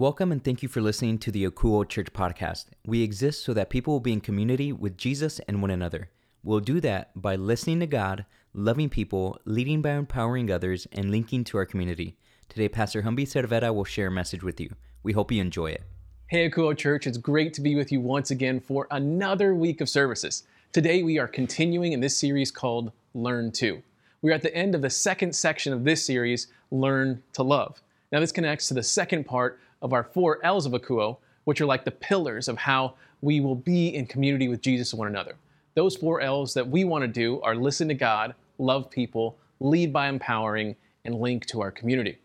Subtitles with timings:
[0.00, 2.68] Welcome and thank you for listening to the Akouo Church podcast.
[2.86, 6.08] We exist so that people will be in community with Jesus and one another.
[6.42, 8.24] We'll do that by listening to God,
[8.54, 12.16] loving people, leading by empowering others, and linking to our community.
[12.48, 14.74] Today, Pastor Humby Cervera will share a message with you.
[15.02, 15.82] We hope you enjoy it.
[16.28, 19.90] Hey, Akouo Church, it's great to be with you once again for another week of
[19.90, 20.44] services.
[20.72, 23.82] Today, we are continuing in this series called Learn To.
[24.22, 27.82] We're at the end of the second section of this series, Learn to Love.
[28.10, 31.66] Now, this connects to the second part of our four L's of Akouo, which are
[31.66, 35.36] like the pillars of how we will be in community with Jesus and one another.
[35.74, 39.92] Those four L's that we want to do are listen to God, love people, lead
[39.92, 42.18] by empowering, and link to our community.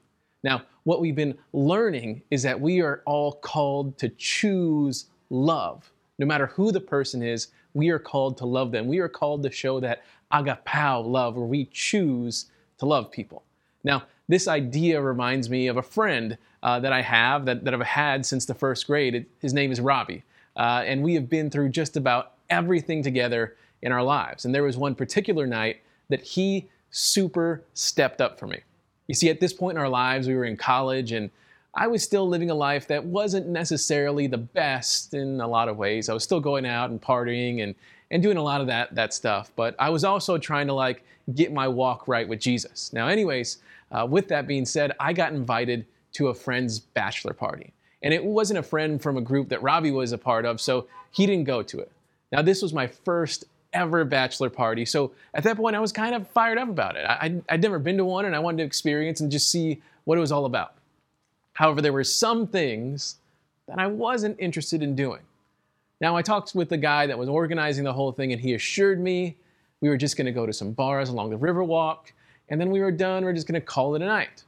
[0.44, 5.92] Now, what we've been learning is that we are all called to choose love.
[6.20, 8.88] No matter who the person is, we are called to love them.
[8.88, 12.46] We are called to show that agapao love, where we choose
[12.78, 13.44] to love people.
[13.84, 17.82] Now, this idea reminds me of a friend uh, that I have, that, that I've
[17.82, 19.16] had since the first grade.
[19.16, 20.24] It, his name is Robbie.
[20.56, 24.46] Uh, and we have been through just about everything together in our lives.
[24.46, 28.60] And there was one particular night that he super stepped up for me.
[29.08, 31.30] You see, at this point in our lives, we were in college and
[31.76, 35.78] I was still living a life that wasn't necessarily the best in a lot of
[35.78, 36.08] ways.
[36.08, 37.76] I was still going out and partying and,
[38.12, 39.52] and doing a lot of that, that stuff.
[39.58, 42.94] But I was also trying to like get my walk right with Jesus.
[42.94, 43.58] Now, anyways,
[43.92, 47.74] uh, with that being said, I got invited to a friend's bachelor party.
[48.02, 50.88] And it wasn't a friend from a group that Robbie was a part of, so
[51.12, 51.92] he didn't go to it.
[52.32, 54.86] Now, this was my first ever bachelor party.
[54.86, 57.06] So at that point, I was kind of fired up about it.
[57.06, 60.18] I, would never been to one and I wanted to experience and just see what
[60.18, 60.74] it was all about.
[61.54, 63.16] However, there were some things
[63.68, 65.22] that I wasn't interested in doing.
[66.02, 69.00] Now, I talked with the guy that was organizing the whole thing, and he assured
[69.00, 69.38] me
[69.82, 72.12] we were just going to go to some bars along the Riverwalk,
[72.50, 73.24] and then we were done.
[73.24, 74.44] We are just going to call it a night.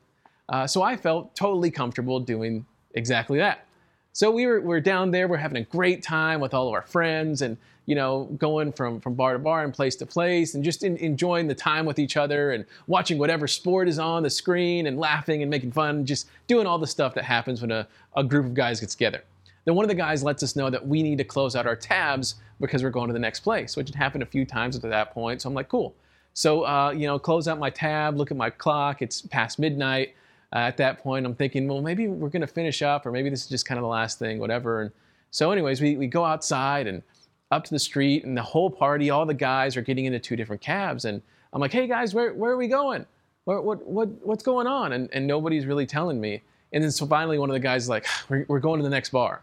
[0.50, 3.66] Uh, so I felt totally comfortable doing exactly that.
[4.14, 6.74] So we were, we are down there, we're having a great time with all of
[6.74, 10.56] our friends and, you know, going from, from bar to bar and place to place
[10.56, 14.24] and just in, enjoying the time with each other and watching whatever sport is on
[14.24, 17.72] the screen and laughing and making fun, just doing all the stuff that happens when
[17.72, 19.22] a, a group of guys gets together.
[19.66, 21.76] Then one of the guys lets us know that we need to close out our
[21.76, 24.82] tabs because we're going to the next place, which had happened a few times at
[24.82, 25.42] that point.
[25.42, 25.94] So I'm like, cool.
[26.38, 30.14] So, uh, you know, close out my tab, look at my clock, it's past midnight
[30.54, 33.32] uh, at that point, I'm thinking, well, maybe we're going to finish up, or maybe
[33.32, 34.84] this is just kind of the last thing, whatever.
[34.84, 34.92] And
[35.32, 37.02] so, anyways, we, we go outside and
[37.50, 40.36] up to the street, and the whole party, all the guys are getting into two
[40.36, 41.06] different cabs.
[41.06, 43.08] And I'm like, hey, guys, where, where are we going?
[43.46, 44.94] What, what, what, what's going on?
[44.94, 46.44] And, and nobody's really telling me.
[46.72, 48.92] And then so finally, one of the guys is like, we're, we're going to the
[48.92, 49.42] next bar.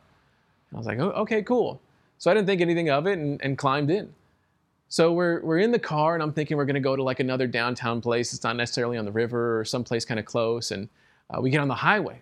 [0.70, 1.82] And I was like, oh, okay, cool.
[2.18, 4.14] So I didn't think anything of it and, and climbed in.
[4.94, 7.18] So we're, we're in the car, and I'm thinking we're going to go to like
[7.18, 8.32] another downtown place.
[8.32, 10.70] It's not necessarily on the river or someplace kind of close.
[10.70, 10.88] And
[11.30, 12.20] uh, we get on the highway.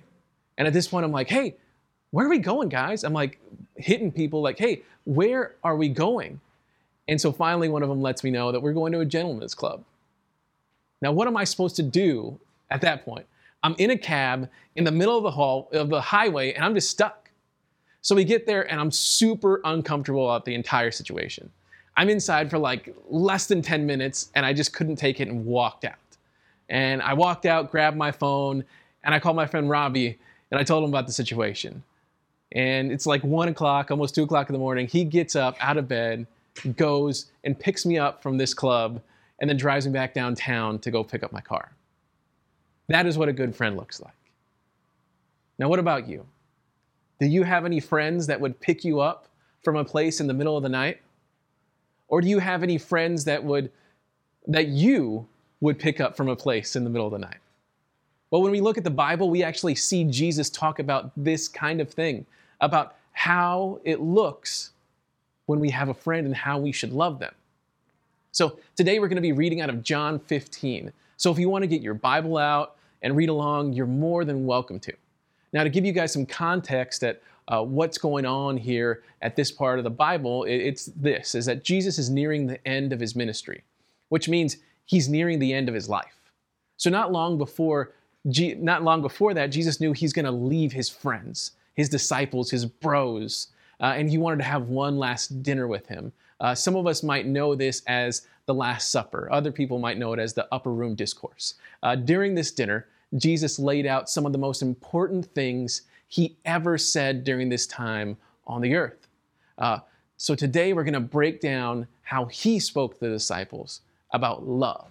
[0.56, 1.54] And at this point, I'm like, hey,
[2.12, 3.04] where are we going, guys?
[3.04, 3.38] I'm like
[3.76, 6.40] hitting people, like, hey, where are we going?
[7.08, 9.54] And so finally, one of them lets me know that we're going to a gentleman's
[9.54, 9.84] club.
[11.02, 12.40] Now, what am I supposed to do
[12.70, 13.26] at that point?
[13.62, 16.72] I'm in a cab in the middle of the hall of the highway, and I'm
[16.72, 17.28] just stuck.
[18.00, 21.50] So we get there, and I'm super uncomfortable about the entire situation.
[21.96, 25.44] I'm inside for like less than 10 minutes and I just couldn't take it and
[25.44, 25.96] walked out.
[26.68, 28.64] And I walked out, grabbed my phone,
[29.04, 30.18] and I called my friend Robbie
[30.50, 31.82] and I told him about the situation.
[32.52, 34.86] And it's like one o'clock, almost two o'clock in the morning.
[34.86, 36.26] He gets up out of bed,
[36.76, 39.00] goes and picks me up from this club,
[39.40, 41.72] and then drives me back downtown to go pick up my car.
[42.88, 44.12] That is what a good friend looks like.
[45.58, 46.26] Now, what about you?
[47.18, 49.28] Do you have any friends that would pick you up
[49.62, 51.00] from a place in the middle of the night?
[52.12, 53.72] Or do you have any friends that would
[54.46, 55.26] that you
[55.60, 57.38] would pick up from a place in the middle of the night?
[58.30, 61.80] Well, when we look at the Bible, we actually see Jesus talk about this kind
[61.80, 62.26] of thing,
[62.60, 64.72] about how it looks
[65.46, 67.34] when we have a friend and how we should love them.
[68.30, 70.92] So today we're going to be reading out of John 15.
[71.16, 74.44] So if you want to get your Bible out and read along, you're more than
[74.44, 74.92] welcome to.
[75.54, 79.50] Now, to give you guys some context that uh, what's going on here at this
[79.50, 83.16] part of the Bible, it's this, is that Jesus is nearing the end of his
[83.16, 83.62] ministry,
[84.08, 86.30] which means he's nearing the end of his life.
[86.76, 87.92] So not long before,
[88.24, 92.66] not long before that, Jesus knew he's going to leave his friends, his disciples, his
[92.66, 93.48] bros,
[93.80, 96.12] uh, and he wanted to have one last dinner with him.
[96.40, 99.28] Uh, some of us might know this as the Last Supper.
[99.30, 101.54] Other people might know it as the Upper Room Discourse.
[101.82, 102.86] Uh, during this dinner,
[103.16, 105.82] Jesus laid out some of the most important things
[106.12, 109.08] he ever said during this time on the earth.
[109.56, 109.78] Uh,
[110.18, 113.80] so today we're going to break down how he spoke to the disciples
[114.12, 114.90] about love.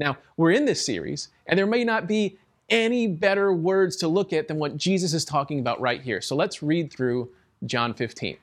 [0.00, 2.36] Now, we're in this series, and there may not be
[2.68, 6.20] any better words to look at than what Jesus is talking about right here.
[6.20, 7.30] So let's read through
[7.64, 8.36] John 15.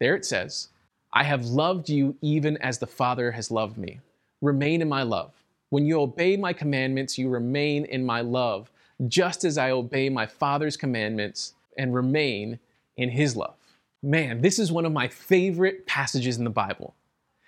[0.00, 0.68] There it says,
[1.14, 4.00] I have loved you even as the Father has loved me.
[4.42, 5.32] Remain in my love.
[5.70, 8.70] When you obey my commandments, you remain in my love,
[9.08, 12.58] just as I obey my Father's commandments and remain
[12.96, 13.54] in his love.
[14.02, 16.94] Man, this is one of my favorite passages in the Bible.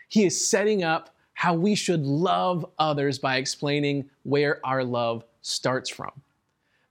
[0.08, 5.90] He is setting up how we should love others by explaining where our love starts
[5.90, 6.12] from.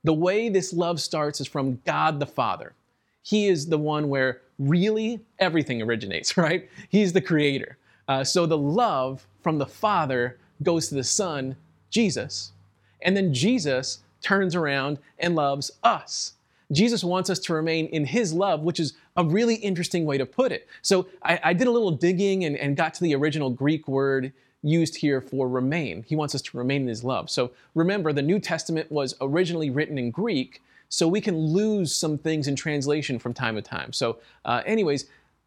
[0.04, 2.74] The way this love starts is from God the Father.
[3.22, 6.68] He is the one where really everything originates, right?
[6.90, 7.78] He's the creator.
[8.06, 11.56] Uh, so the love from the Father goes to the Son,
[11.90, 12.52] Jesus.
[13.00, 16.32] And then Jesus turns around and loves us.
[16.72, 20.26] Jesus wants us to remain in his love, which is a really interesting way to
[20.26, 20.66] put it.
[20.82, 24.32] So I, I did a little digging and, and, got to the original Greek word
[24.62, 26.02] used here for remain.
[26.04, 27.28] He wants us to remain in his love.
[27.28, 32.16] So remember, the New Testament was originally written in Greek, so we can lose some
[32.16, 33.92] things in translation from time to time.
[33.92, 35.06] So, uh, anyways,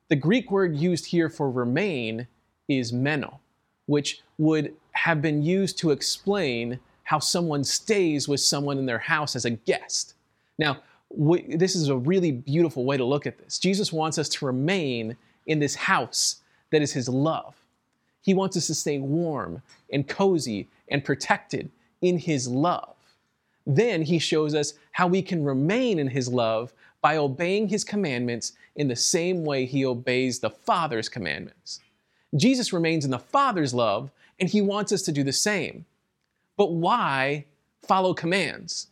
[0.10, 2.28] the Greek word used here for remain
[2.68, 3.40] is meno,
[3.88, 9.38] which would have been used to explain how someone stays with someone in their house
[9.38, 10.16] as a guest.
[10.60, 13.60] Now, we, this is a really beautiful way to look at this.
[13.60, 15.16] Jesus wants us to remain
[15.46, 17.56] in this house that is his love.
[18.24, 19.62] He wants us to stay warm
[19.94, 21.70] and cozy and protected
[22.02, 22.98] in his love.
[23.66, 28.52] Then he shows us how we can remain in his love by obeying his commandments
[28.76, 31.80] in the same way he obeys the Father's commandments.
[32.36, 34.12] Jesus remains in the Father's love,
[34.42, 35.86] and he wants us to do the same.
[36.58, 37.46] But why
[37.88, 38.88] follow commands?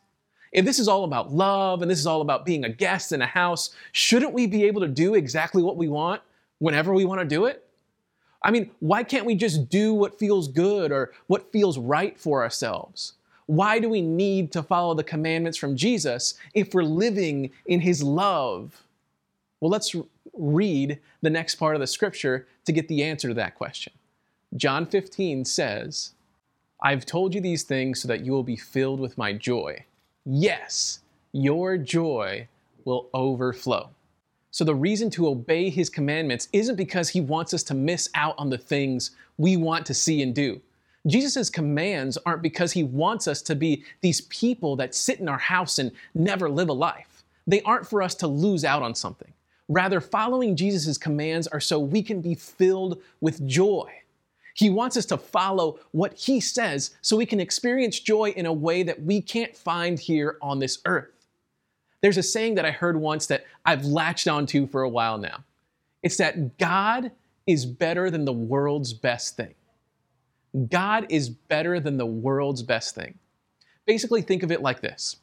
[0.51, 3.21] If this is all about love and this is all about being a guest in
[3.21, 6.21] a house, shouldn't we be able to do exactly what we want
[6.59, 7.67] whenever we want to do it?
[8.41, 12.41] I mean, why can't we just do what feels good or what feels right for
[12.41, 13.13] ourselves?
[13.47, 18.01] Why do we need to follow the commandments from Jesus if we're living in his
[18.01, 18.83] love?
[19.59, 19.95] Well, let's
[20.33, 23.93] read the next part of the scripture to get the answer to that question.
[24.55, 26.11] John 15 says,
[26.85, 29.83] I've told you these things so that you will be filled with my joy
[30.27, 30.99] yes,
[31.33, 32.47] your joy
[32.83, 33.89] will overflow.
[34.51, 38.35] So, the reason to obey his commandments isn't because he wants us to miss out
[38.37, 40.61] on the things we want to see and do.
[41.07, 45.39] Jesus' commands aren't because he wants us to be these people that sit in our
[45.39, 47.23] house and never live a life.
[47.47, 49.33] They aren't for us to lose out on something.
[49.67, 53.91] Rather, following Jesus' commands are so we can be filled with joy.
[54.55, 58.53] He wants us to follow what He says so we can experience joy in a
[58.53, 61.27] way that we can't find here on this earth.
[62.01, 65.43] There's a saying that I heard once that I've latched onto for a while now.
[66.03, 67.11] It's that God
[67.45, 69.53] is better than the world's best thing.
[70.69, 73.19] God is better than the world's best thing.
[73.85, 75.17] Basically, think of it like this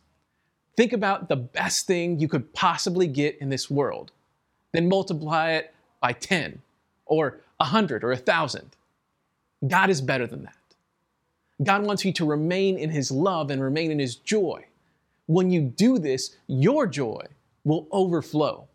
[0.77, 4.11] think about the best thing you could possibly get in this world,
[4.73, 6.61] then multiply it by 10
[7.07, 8.71] or 100 or 1,000.
[9.67, 10.57] God is better than that.
[11.63, 14.65] God wants you to remain in His love and remain in His joy.
[15.27, 17.27] When you do this, your joy
[17.65, 18.67] will overflow.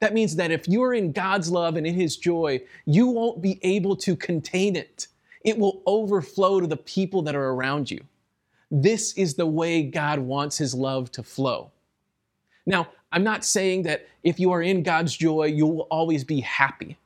[0.00, 3.40] That means that if you are in God's love and in His joy, you won't
[3.40, 5.06] be able to contain it.
[5.44, 8.02] It will overflow to the people that are around you.
[8.70, 11.70] This is the way God wants His love to flow.
[12.66, 16.40] Now, I'm not saying that if you are in God's joy, you will always be
[16.40, 16.96] happy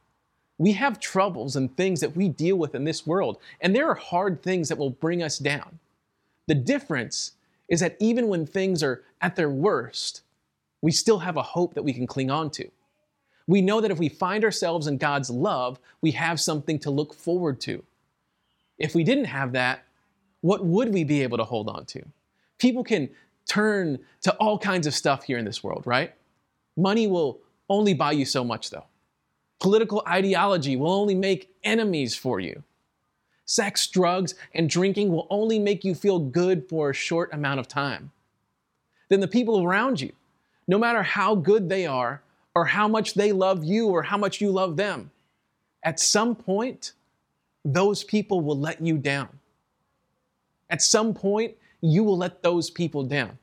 [0.61, 3.95] we have troubles and things that we deal with in this world, and there are
[3.95, 5.79] hard things that will bring us down.
[6.49, 7.33] The difference
[7.71, 10.21] is that even when things are at their worst,
[10.83, 12.71] we still have a hope that we can cling on to.
[13.47, 17.15] We know that if we find ourselves in God's love, we have something to look
[17.15, 17.83] forward to.
[18.77, 19.85] If we didn't have that,
[20.43, 22.03] what would we be able to hold on to?
[22.59, 23.09] People can
[23.49, 26.13] turn to all kinds of stuff here in this world, right?
[26.77, 27.39] Money will
[27.71, 28.85] only buy you so much, though.
[29.61, 32.63] Political ideology will only make enemies for you.
[33.45, 37.69] Sex, drugs, and drinking will only make you feel good for a short amount of
[37.69, 38.11] time.
[39.09, 40.13] Then the people around you,
[40.67, 42.23] no matter how good they are,
[42.55, 45.11] or how much they love you, or how much you love them,
[45.83, 46.93] at some point,
[47.65, 49.29] those people will let you down.
[50.71, 53.37] At some point, you will let those people down.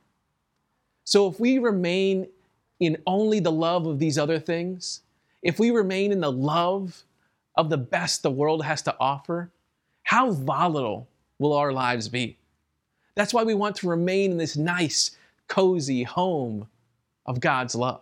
[1.03, 2.27] So if we remain
[2.79, 5.01] in only the love of these other things,
[5.41, 7.03] if we remain in the love
[7.56, 9.51] of the best the world has to offer,
[10.03, 11.08] how volatile
[11.39, 12.38] will our lives be?
[13.15, 15.12] That's why we want to remain in this nice,
[15.48, 16.67] cozy home
[17.25, 18.01] of God's love.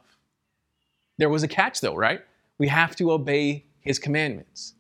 [1.18, 2.22] There was a catch, though, right?
[2.58, 4.74] We have to obey His commandments.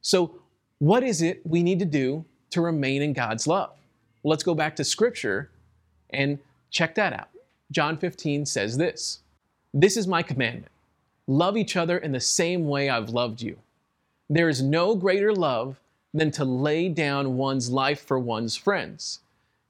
[0.00, 0.36] So,
[0.78, 3.70] what is it we need to do to remain in God's love?
[4.22, 5.50] Well, let's go back to Scripture
[6.10, 6.38] And
[6.70, 7.28] check that out.
[7.70, 9.20] John 15 says this
[9.72, 10.71] This is my commandment
[11.32, 13.56] love each other in the same way I've loved you.
[14.28, 15.80] There is no greater love
[16.12, 19.20] than to lay down one's life for one's friends.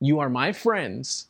[0.00, 1.28] You are my friends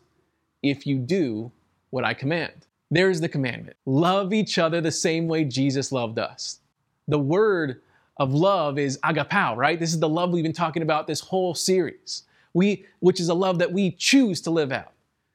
[0.63, 1.53] if you do
[1.91, 2.67] what I command.
[2.91, 6.61] There's the commandment love each other the same way Jesus loved us.
[7.09, 7.81] The word
[8.19, 9.79] of love is agapao, right?
[9.79, 12.25] This is the love we've been talking about this whole series,
[12.55, 14.93] we, which is a love that we choose to live out.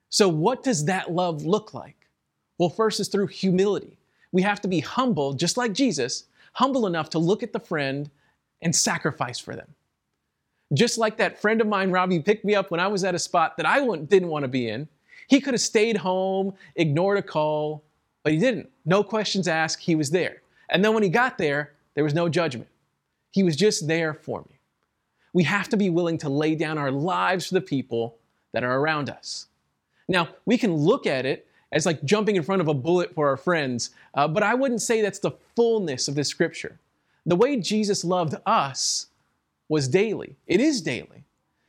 [0.09, 2.07] So, what does that love look like?
[2.57, 3.96] Well, first is through humility.
[4.31, 8.09] We have to be humble, just like Jesus, humble enough to look at the friend
[8.61, 9.73] and sacrifice for them.
[10.73, 13.19] Just like that friend of mine, Robbie, picked me up when I was at a
[13.19, 14.87] spot that I didn't want to be in.
[15.27, 17.83] He could have stayed home, ignored a call,
[18.23, 18.69] but he didn't.
[18.85, 20.41] No questions asked, he was there.
[20.69, 22.69] And then when he got there, there was no judgment.
[23.31, 24.59] He was just there for me.
[25.33, 28.17] We have to be willing to lay down our lives for the people
[28.53, 29.47] that are around us.
[30.07, 33.27] Now, we can look at it as like jumping in front of a bullet for
[33.27, 36.79] our friends, uh, but I wouldn't say that's the fullness of this scripture.
[37.25, 39.07] The way Jesus loved us
[39.69, 41.23] was daily, it is daily.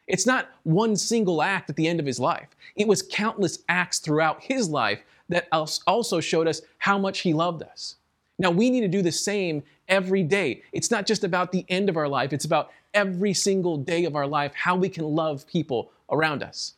[0.07, 2.49] It's not one single act at the end of his life.
[2.77, 5.49] It was countless acts throughout his life that
[5.87, 7.97] also showed us how much he loved us.
[8.39, 10.63] Now, we need to do the same every day.
[10.73, 14.17] It's not just about the end of our life, it's about every single day of
[14.17, 16.75] our life, how we can love people around us.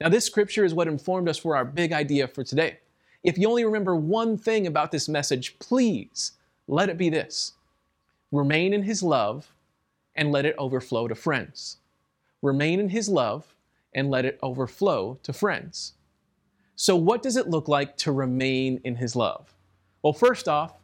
[0.00, 2.78] Now, this scripture is what informed us for our big idea for today.
[3.22, 6.32] If you only remember one thing about this message, please
[6.68, 7.52] let it be this
[8.32, 9.52] remain in his love
[10.14, 11.78] and let it overflow to friends.
[12.42, 13.54] Remain in his love
[13.94, 15.94] and let it overflow to friends.
[16.74, 19.54] So, what does it look like to remain in his love?
[20.02, 20.74] Well, first off,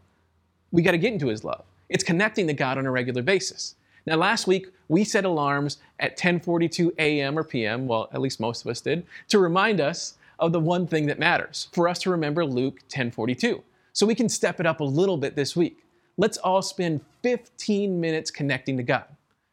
[0.71, 1.65] we got to get into his love.
[1.91, 3.75] It's connecting to God on a regular basis.
[4.07, 7.39] Now, last week we set alarms at 10:42 a.m.
[7.39, 7.87] or p.m.
[7.87, 11.19] Well, at least most of us did, to remind us of the one thing that
[11.19, 11.69] matters.
[11.73, 13.63] For us to remember Luke 10:42.
[13.93, 15.85] So we can step it up a little bit this week.
[16.17, 19.05] Let's all spend 15 minutes connecting to God.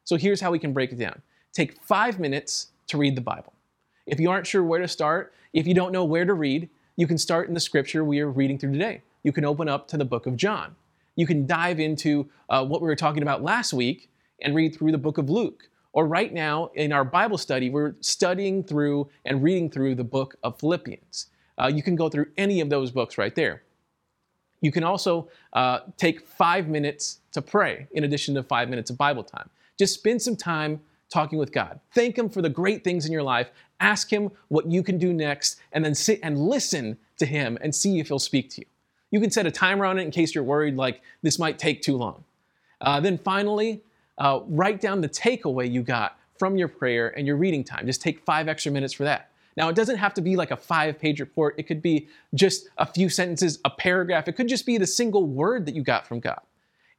[0.04, 1.22] So here's how we can break it down.
[1.54, 3.54] Take 5 minutes to read the Bible.
[4.06, 7.06] If you aren't sure where to start, if you don't know where to read, you
[7.06, 9.02] can start in the scripture we are reading through today.
[9.24, 10.76] You can open up to the book of John.
[11.16, 14.09] You can dive into uh, what we were talking about last week
[14.42, 15.70] and read through the book of Luke.
[15.92, 20.36] Or right now in our Bible study, we're studying through and reading through the book
[20.44, 21.28] of Philippians.
[21.58, 23.64] Uh, you can go through any of those books right there.
[24.62, 28.98] You can also uh, take five minutes to pray in addition to five minutes of
[28.98, 29.50] Bible time.
[29.78, 31.80] Just spend some time talking with God.
[31.94, 33.50] Thank Him for the great things in your life.
[33.80, 37.74] Ask Him what you can do next, and then sit and listen to Him and
[37.74, 38.68] see if He'll speak to you.
[39.12, 41.82] You can set a timer on it in case you're worried like this might take
[41.82, 42.24] too long.
[42.82, 43.82] Uh, then finally,
[44.20, 47.86] uh, write down the takeaway you got from your prayer and your reading time.
[47.86, 49.32] Just take five extra minutes for that.
[49.58, 52.70] Now, it doesn't have to be like a five page report, it could be just
[52.78, 54.28] a few sentences, a paragraph.
[54.28, 56.40] It could just be the single word that you got from God.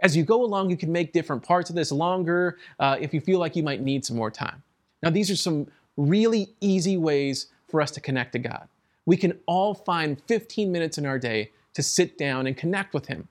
[0.01, 3.21] As you go along, you can make different parts of this longer uh, if you
[3.21, 4.63] feel like you might need some more time.
[5.03, 8.69] Now, these are some really easy ways for us to connect to God.
[9.07, 13.07] We can all find 15 minutes in our day to sit down and connect with
[13.07, 13.29] Him.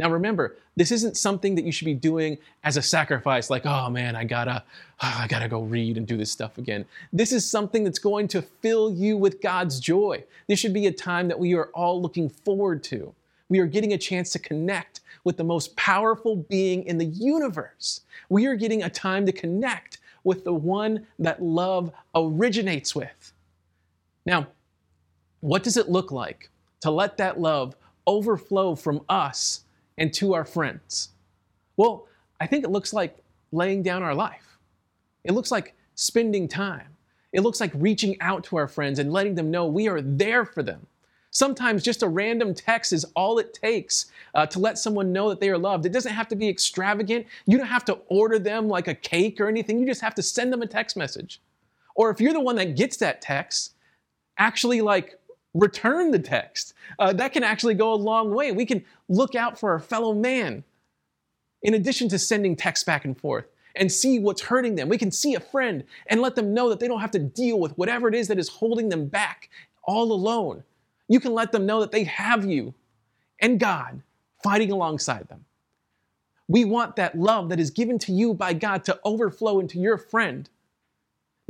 [0.00, 3.90] Now remember, this isn't something that you should be doing as a sacrifice, like, oh
[3.90, 4.64] man, I gotta,
[5.02, 6.86] oh, I gotta go read and do this stuff again.
[7.12, 10.24] This is something that's going to fill you with God's joy.
[10.46, 13.12] This should be a time that we are all looking forward to.
[13.50, 18.00] We are getting a chance to connect with the most powerful being in the universe.
[18.30, 23.34] We are getting a time to connect with the one that love originates with.
[24.24, 24.46] Now,
[25.40, 26.48] what does it look like
[26.80, 27.76] to let that love
[28.06, 29.64] overflow from us
[30.00, 31.10] and to our friends?
[31.76, 32.08] Well,
[32.40, 34.58] I think it looks like laying down our life.
[35.22, 36.88] It looks like spending time.
[37.32, 40.44] It looks like reaching out to our friends and letting them know we are there
[40.44, 40.86] for them.
[41.30, 45.38] Sometimes just a random text is all it takes uh, to let someone know that
[45.38, 45.86] they are loved.
[45.86, 47.26] It doesn't have to be extravagant.
[47.46, 49.78] You don't have to order them like a cake or anything.
[49.78, 51.40] You just have to send them a text message.
[51.94, 53.74] Or if you're the one that gets that text,
[54.38, 55.19] actually like
[55.54, 56.74] return the text.
[56.98, 58.52] Uh, that can actually go a long way.
[58.52, 60.64] We can look out for our fellow man
[61.62, 64.88] in addition to sending texts back and forth and see what's hurting them.
[64.88, 67.58] We can see a friend and let them know that they don't have to deal
[67.60, 69.50] with whatever it is that is holding them back
[69.84, 70.62] all alone.
[71.08, 72.74] You can let them know that they have you
[73.40, 74.02] and God
[74.42, 75.44] fighting alongside them.
[76.48, 79.96] We want that love that is given to you by God to overflow into your
[79.96, 80.48] friend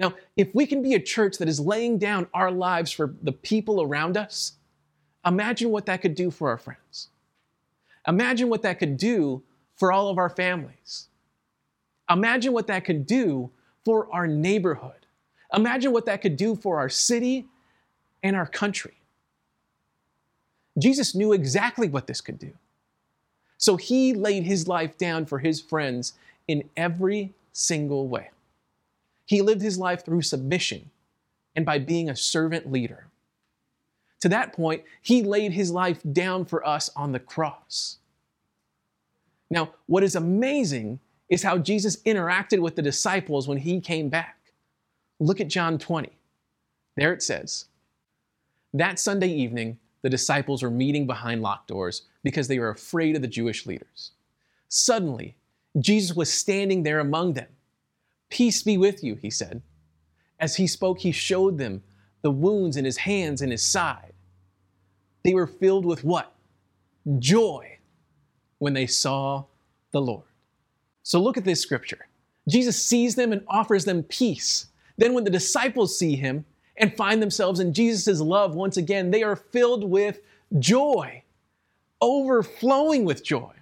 [0.00, 3.33] now, if we can be a church that is laying down our lives for the
[3.33, 4.54] people around us,
[5.26, 7.09] imagine what that could do for our friends.
[8.09, 9.42] Imagine what that could do
[9.76, 11.09] for all of our families.
[12.09, 13.50] Imagine what that could do
[13.85, 15.07] for our neighborhood.
[15.52, 17.47] Imagine what that could do for our city
[18.23, 18.95] and our country.
[20.78, 22.54] Jesus knew exactly what this could do.
[23.59, 26.14] So he laid his life down for his friends
[26.49, 28.30] in every single way.
[29.30, 30.90] He lived his life through submission
[31.54, 33.06] and by being a servant leader.
[34.22, 37.99] To that point, he laid his life down for us on the cross.
[39.49, 44.37] Now, what is amazing is how Jesus interacted with the disciples when he came back.
[45.20, 46.10] Look at John 20.
[46.96, 47.66] There it says,
[48.75, 53.22] That Sunday evening, the disciples were meeting behind locked doors because they were afraid of
[53.22, 54.10] the Jewish leaders.
[54.66, 55.37] Suddenly,
[55.78, 57.46] Jesus was standing there among them.
[58.30, 59.60] Peace be with you, he said.
[60.38, 61.82] As he spoke, he showed them
[62.22, 64.12] the wounds in his hands and his side.
[65.22, 66.32] They were filled with what?
[67.18, 67.78] Joy
[68.58, 69.44] when they saw
[69.92, 70.25] the Lord.
[71.02, 72.06] So look at this scripture.
[72.49, 74.66] Jesus sees them and offers them peace.
[74.96, 76.44] Then, when the disciples see him
[76.76, 80.20] and find themselves in Jesus' love once again, they are filled with
[80.58, 81.22] joy,
[82.00, 83.52] overflowing with joy.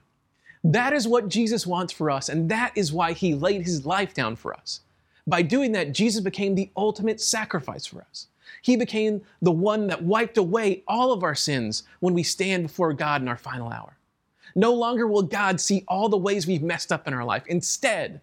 [0.64, 4.14] That is what Jesus wants for us, and that is why he laid his life
[4.14, 4.80] down for us.
[5.26, 8.28] By doing that, Jesus became the ultimate sacrifice for us.
[8.62, 12.92] He became the one that wiped away all of our sins when we stand before
[12.92, 13.96] God in our final hour.
[14.54, 17.44] No longer will God see all the ways we've messed up in our life.
[17.46, 18.20] Instead,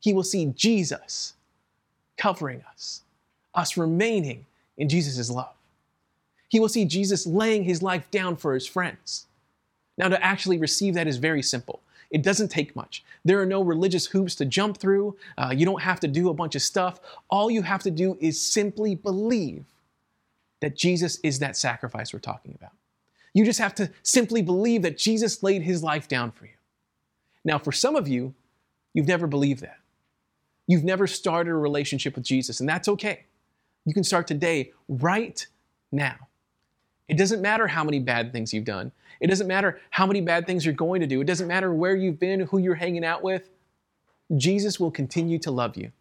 [0.00, 1.34] he will see Jesus
[2.18, 3.02] covering us,
[3.54, 4.44] us remaining
[4.76, 5.54] in Jesus' love.
[6.48, 9.26] He will see Jesus laying his life down for his friends.
[9.96, 11.80] Now, to actually receive that is very simple.
[12.10, 13.04] It doesn't take much.
[13.24, 15.16] There are no religious hoops to jump through.
[15.38, 17.00] Uh, you don't have to do a bunch of stuff.
[17.28, 19.64] All you have to do is simply believe
[20.60, 22.72] that Jesus is that sacrifice we're talking about.
[23.32, 26.52] You just have to simply believe that Jesus laid his life down for you.
[27.44, 28.32] Now, for some of you,
[28.92, 29.78] you've never believed that.
[30.66, 33.24] You've never started a relationship with Jesus, and that's okay.
[33.84, 35.46] You can start today, right
[35.92, 36.28] now.
[37.08, 38.92] It doesn't matter how many bad things you've done.
[39.20, 41.20] It doesn't matter how many bad things you're going to do.
[41.20, 43.50] It doesn't matter where you've been, who you're hanging out with.
[44.36, 45.92] Jesus will continue to love you.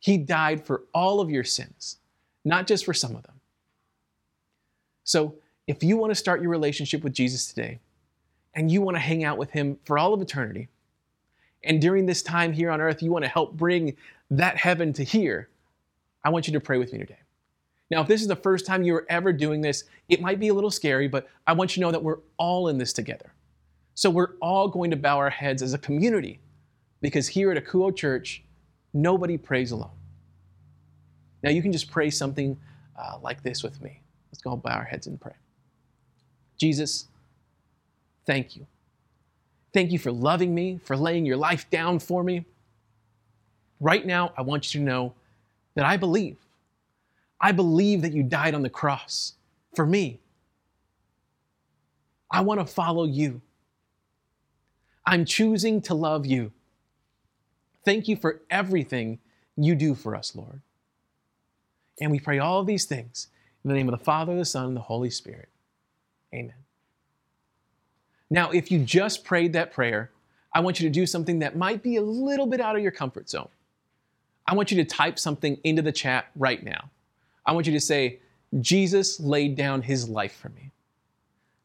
[0.00, 1.98] He died for all of your sins,
[2.44, 3.40] not just for some of them.
[5.04, 5.34] So,
[5.66, 7.80] if you want to start your relationship with Jesus today
[8.54, 10.68] and you want to hang out with Him for all of eternity,
[11.64, 13.96] and during this time here on earth, you want to help bring
[14.30, 15.48] that heaven to here,
[16.22, 17.18] I want you to pray with me today.
[17.90, 20.54] Now, if this is the first time you're ever doing this, it might be a
[20.54, 23.32] little scary, but I want you to know that we're all in this together.
[23.94, 26.40] So we're all going to bow our heads as a community
[27.00, 28.42] because here at Akouo Church,
[28.92, 29.90] nobody prays alone.
[31.42, 32.58] Now, you can just pray something
[32.98, 34.00] uh, like this with me.
[34.32, 35.34] Let's go bow our heads and pray.
[36.58, 37.06] Jesus,
[38.26, 38.66] thank you.
[39.72, 42.46] Thank you for loving me, for laying your life down for me.
[43.78, 45.12] Right now, I want you to know
[45.74, 46.38] that I believe
[47.40, 49.34] I believe that you died on the cross
[49.74, 50.20] for me.
[52.30, 53.40] I want to follow you.
[55.04, 56.52] I'm choosing to love you.
[57.84, 59.20] Thank you for everything
[59.56, 60.60] you do for us, Lord.
[62.00, 63.28] And we pray all these things
[63.64, 65.48] in the name of the Father, the Son, and the Holy Spirit.
[66.34, 66.54] Amen.
[68.28, 70.10] Now, if you just prayed that prayer,
[70.52, 72.90] I want you to do something that might be a little bit out of your
[72.90, 73.48] comfort zone.
[74.46, 76.90] I want you to type something into the chat right now.
[77.46, 78.18] I want you to say,
[78.60, 80.70] Jesus laid down his life for me.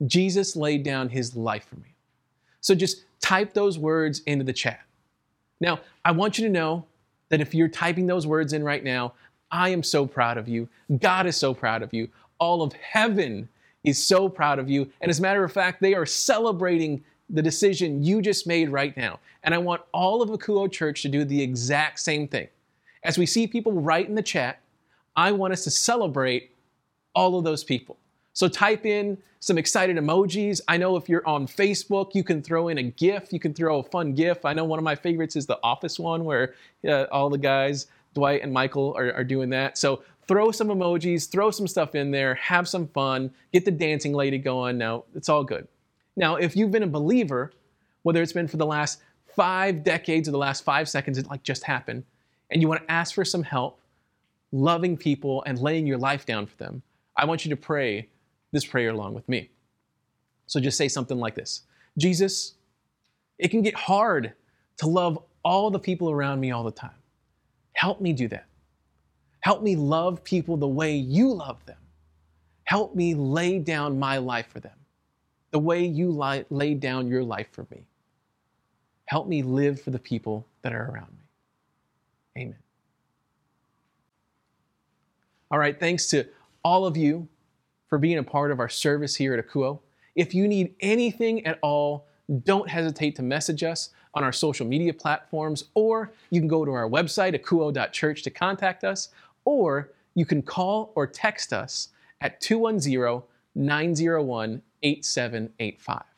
[0.07, 1.95] Jesus laid down his life for me.
[2.59, 4.81] So just type those words into the chat.
[5.59, 6.85] Now, I want you to know
[7.29, 9.13] that if you're typing those words in right now,
[9.51, 10.67] I am so proud of you.
[10.99, 12.09] God is so proud of you.
[12.39, 13.47] All of heaven
[13.83, 14.89] is so proud of you.
[15.01, 18.95] And as a matter of fact, they are celebrating the decision you just made right
[18.97, 19.19] now.
[19.43, 22.47] And I want all of Akouo Church to do the exact same thing.
[23.03, 24.60] As we see people write in the chat,
[25.21, 26.49] I want us to celebrate
[27.13, 27.95] all of those people.
[28.33, 30.61] So type in some excited emojis.
[30.67, 33.31] I know if you're on Facebook, you can throw in a GIF.
[33.31, 34.45] You can throw a fun GIF.
[34.45, 36.55] I know one of my favorites is the Office one where
[36.87, 39.77] uh, all the guys, Dwight and Michael, are, are doing that.
[39.77, 44.13] So throw some emojis, throw some stuff in there, have some fun, get the dancing
[44.13, 44.79] lady going.
[44.79, 45.67] Now, it's all good.
[46.15, 47.51] Now, if you've been a believer,
[48.01, 49.01] whether it's been for the last
[49.35, 52.05] five decades or the last five seconds, it like just happened,
[52.49, 53.77] and you want to ask for some help,
[54.51, 56.81] loving people and laying your life down for them,
[57.15, 58.09] I want you to pray
[58.51, 59.49] this prayer along with me.
[60.47, 61.63] So just say something like this
[61.97, 62.55] Jesus,
[63.37, 64.33] it can get hard
[64.77, 66.91] to love all the people around me all the time.
[67.73, 68.45] Help me do that.
[69.41, 71.77] Help me love people the way you love them.
[72.63, 74.77] Help me lay down my life for them,
[75.51, 77.85] the way you lie, laid down your life for me.
[79.05, 82.41] Help me live for the people that are around me.
[82.41, 82.55] Amen.
[85.51, 86.25] All right, thanks to
[86.63, 87.27] all of you
[87.87, 89.79] for being a part of our service here at Akouo.
[90.15, 92.07] If you need anything at all,
[92.45, 96.71] don't hesitate to message us on our social media platforms, or you can go to
[96.71, 99.09] our website, akouo.church, to contact us,
[99.43, 101.89] or you can call or text us
[102.21, 106.10] at 210 901 8785.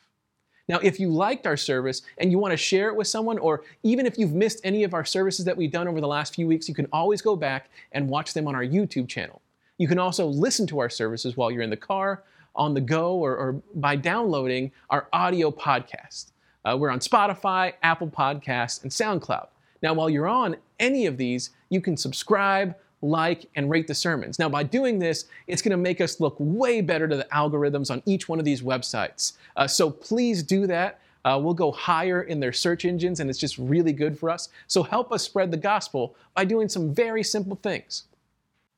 [0.70, 3.64] Now, if you liked our service and you want to share it with someone, or
[3.84, 6.48] even if you've missed any of our services that we've done over the last few
[6.48, 9.42] weeks, you can always go back and watch them on our YouTube channel.
[9.78, 12.24] You can also listen to our services while you're in the car,
[12.56, 16.32] on the go, or, or by downloading our audio podcast.
[16.64, 19.48] Uh, we're on Spotify, Apple Podcasts, and SoundCloud.
[19.82, 24.40] Now, while you're on any of these, you can subscribe, like, and rate the sermons.
[24.40, 27.92] Now, by doing this, it's going to make us look way better to the algorithms
[27.92, 29.34] on each one of these websites.
[29.56, 31.02] Uh, so please do that.
[31.26, 34.50] Uh, we'll go higher in their search engines, and it's just really good for us.
[34.68, 38.04] So help us spread the gospel by doing some very simple things.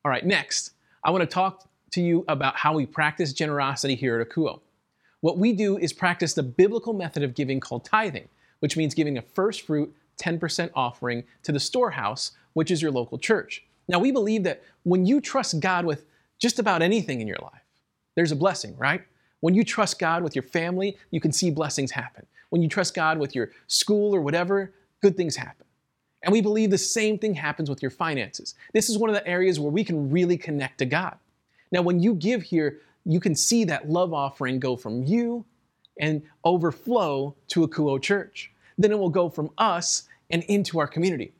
[0.04, 4.20] All right, next, I want to talk to you about how we practice generosity here
[4.20, 4.60] at Akouo.
[5.22, 8.28] What we do is practice the biblical method of giving called tithing,
[8.60, 13.18] which means giving a first fruit 10% offering to the storehouse, which is your local
[13.18, 13.64] church.
[13.88, 16.06] Now, we believe that when you trust God with
[16.40, 17.62] just about anything in your life,
[18.16, 19.04] there's a blessing, right?
[19.42, 22.26] When you trust God with your family, you can see blessings happen.
[22.50, 25.66] When you trust God with your school or whatever, good things happen.
[26.24, 28.56] And we believe the same thing happens with your finances.
[28.74, 31.18] This is one of the areas where we can really connect to God.
[31.72, 35.46] Now, when you give here, you can see that love offering go from you
[36.00, 38.52] and overflow to Akouo Church.
[38.78, 41.34] Then it will go from us and into our community.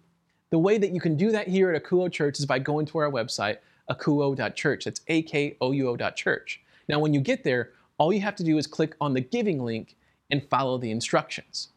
[0.52, 2.98] The way that you can do that here at Akouo Church is by going to
[3.00, 3.58] our website,
[3.90, 4.86] akouo.church.
[4.86, 6.62] That's A K O U O.church.
[6.88, 9.64] Now, when you get there, all you have to do is click on the giving
[9.64, 9.96] link
[10.30, 11.70] and follow the instructions.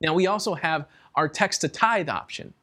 [0.00, 2.54] Now, we also have our text to tithe option.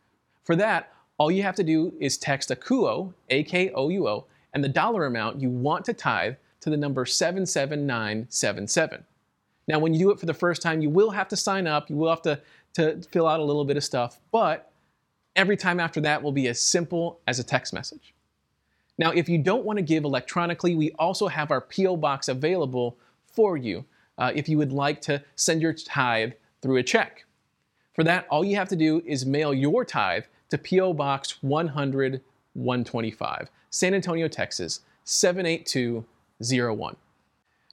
[0.43, 4.25] For that, all you have to do is text Akouo, A K O U O,
[4.53, 9.03] and the dollar amount you want to tithe to the number 77977.
[9.67, 11.89] Now, when you do it for the first time, you will have to sign up,
[11.89, 12.41] you will have to,
[12.73, 14.68] to fill out a little bit of stuff, but
[15.35, 18.13] Every time after that will be as simple as a text message.
[18.97, 21.97] Now, if you don't want to give electronically, we also have our P.O.
[21.97, 23.85] box available for you
[24.17, 27.25] uh, if you would like to send your tithe through a check.
[27.93, 30.93] For that, all you have to do is mail your tithe to P.O.
[30.93, 32.21] Box 100
[32.53, 36.95] 125, San Antonio, Texas 78201.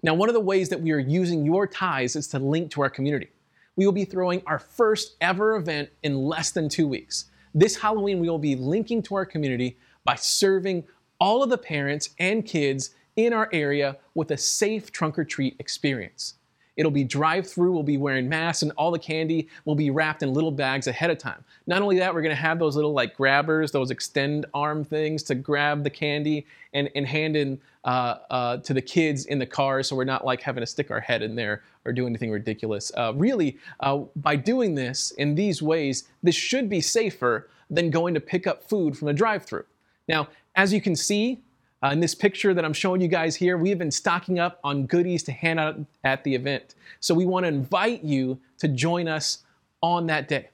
[0.02, 2.82] Now, one of the ways that we are using your tithes is to link to
[2.82, 3.30] our community.
[3.74, 7.24] We will be throwing our first ever event in less than two weeks.
[7.58, 10.84] This Halloween, we will be linking to our community by serving
[11.18, 15.56] all of the parents and kids in our area with a safe trunk or treat
[15.58, 16.34] experience.
[16.76, 20.22] It'll be drive through, we'll be wearing masks, and all the candy will be wrapped
[20.22, 21.44] in little bags ahead of time.
[21.66, 25.34] Not only that, we're gonna have those little like grabbers, those extend arm things to
[25.34, 29.82] grab the candy and, and hand in uh, uh, to the kids in the car
[29.82, 32.92] so we're not like having to stick our head in there or do anything ridiculous.
[32.96, 38.12] Uh, really, uh, by doing this in these ways, this should be safer than going
[38.14, 39.64] to pick up food from a drive through.
[40.08, 41.40] Now, as you can see,
[41.82, 44.58] uh, in this picture that I'm showing you guys here, we have been stocking up
[44.64, 46.74] on goodies to hand out at the event.
[47.00, 49.44] So we want to invite you to join us
[49.82, 50.48] on that day.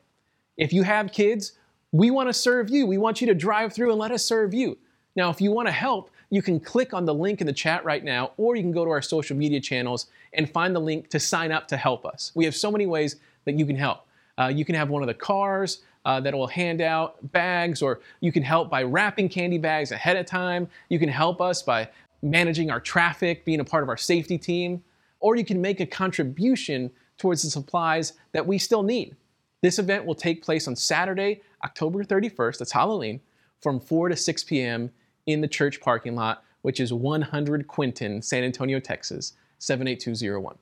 [0.57, 1.53] If you have kids,
[1.93, 2.87] we want to serve you.
[2.87, 4.79] We want you to drive through and let us serve you.
[5.15, 7.85] Now, if you want to help, you can click on the link in the chat
[7.85, 11.11] right now, or you can go to our social media channels and find the link
[11.11, 12.33] to sign up to help us.
[12.35, 14.07] We have so many ways that you can help.
[14.39, 18.01] Uh, you can have one of the cars uh, that will hand out bags, or
[18.21, 20.69] you can help by wrapping candy bags ahead of time.
[20.88, 21.88] You can help us by
[22.23, 24.83] managing our traffic, being a part of our safety team,
[25.21, 29.17] or you can make a contribution towards the supplies that we still need.
[29.61, 33.21] This event will take place on Saturday, October 31st, that's Halloween,
[33.61, 34.91] from 4 to 6 p.m.
[35.27, 40.57] in the church parking lot, which is 100 Quinton, San Antonio, Texas, 78201.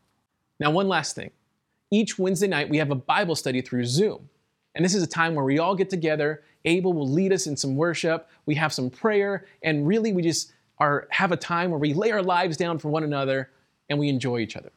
[0.58, 1.30] Now, one last thing.
[1.90, 4.28] Each Wednesday night, we have a Bible study through Zoom.
[4.74, 6.42] And this is a time where we all get together.
[6.64, 8.28] Abel will lead us in some worship.
[8.46, 12.10] We have some prayer, and really we just are have a time where we lay
[12.10, 13.50] our lives down for one another
[13.88, 14.72] and we enjoy each other.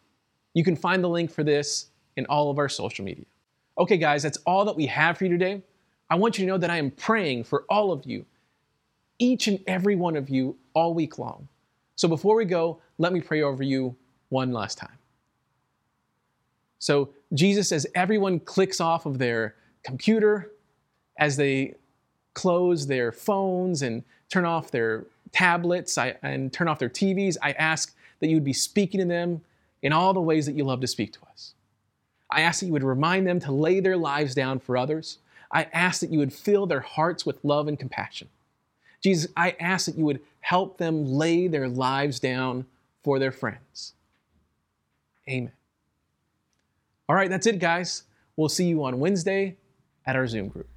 [0.54, 3.26] You can find the link for this in all of our social media.
[3.78, 5.62] Okay, guys, that's all that we have for you today.
[6.10, 8.26] I want you to know that I am praying for all of you,
[9.18, 11.48] each and every one of you, all week long.
[11.96, 13.96] So before we go, let me pray over you
[14.30, 14.98] one last time.
[16.80, 20.52] So, Jesus, as everyone clicks off of their computer,
[21.18, 21.76] as they
[22.34, 27.52] close their phones and turn off their tablets I, and turn off their TVs, I
[27.54, 29.42] ask that you would be speaking to them
[29.82, 31.54] in all the ways that you love to speak to us.
[32.30, 35.20] I ask that you would remind them to lay their lives down for others.
[35.52, 38.30] I ask that you would fill their hearts with love and compassion.
[39.04, 42.66] Jesus, I ask that you would help them lay their lives down
[43.04, 43.94] for their friends.
[45.30, 45.52] Amen.
[47.08, 48.04] All right, that's it, guys.
[48.36, 49.58] We'll see you on Wednesday
[50.06, 50.70] at our Zoom group.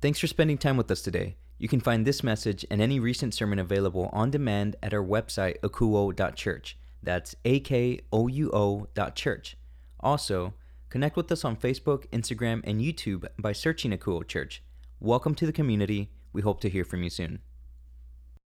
[0.00, 1.36] Thanks for spending time with us today.
[1.58, 5.60] You can find this message and any recent sermon available on demand at our website,
[5.60, 6.76] akouo.church.
[7.02, 9.56] That's A K O U O dot church.
[10.00, 10.54] Also,
[10.90, 14.62] connect with us on Facebook, Instagram, and YouTube by searching Akouo Church.
[15.00, 16.10] Welcome to the community.
[16.32, 17.40] We hope to hear from you soon.